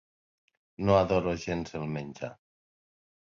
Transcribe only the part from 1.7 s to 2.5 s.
el menjar.